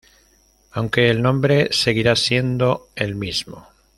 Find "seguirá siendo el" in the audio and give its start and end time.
1.73-3.13